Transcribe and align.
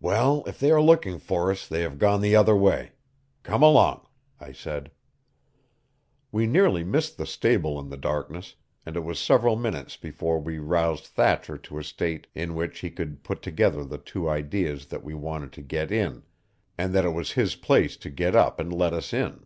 "Well, 0.00 0.42
if 0.46 0.58
they 0.58 0.70
are 0.70 0.80
looking 0.80 1.18
for 1.18 1.50
us 1.50 1.68
they 1.68 1.82
have 1.82 1.98
gone 1.98 2.22
the 2.22 2.34
other 2.34 2.56
way. 2.56 2.92
Come 3.42 3.62
along," 3.62 4.06
I 4.40 4.52
said. 4.52 4.90
We 6.32 6.46
nearly 6.46 6.82
missed 6.82 7.18
the 7.18 7.26
stable 7.26 7.78
in 7.78 7.90
the 7.90 7.98
darkness, 7.98 8.54
and 8.86 8.96
it 8.96 9.04
was 9.04 9.18
several 9.18 9.56
minutes 9.56 9.98
before 9.98 10.40
we 10.40 10.58
roused 10.58 11.04
Thatcher 11.08 11.58
to 11.58 11.78
a 11.78 11.84
state 11.84 12.26
in 12.34 12.54
which 12.54 12.78
he 12.78 12.88
could 12.90 13.22
put 13.22 13.42
together 13.42 13.84
the 13.84 13.98
two 13.98 14.26
ideas 14.30 14.86
that 14.86 15.04
we 15.04 15.12
wanted 15.12 15.52
to 15.52 15.60
get 15.60 15.92
in, 15.92 16.22
and 16.78 16.94
that 16.94 17.04
it 17.04 17.10
was 17.12 17.32
his 17.32 17.54
place 17.54 17.98
to 17.98 18.08
get 18.08 18.34
up 18.34 18.60
and 18.60 18.72
let 18.72 18.94
us 18.94 19.12
in. 19.12 19.44